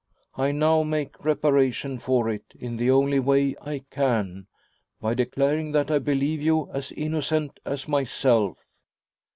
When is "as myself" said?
7.65-8.57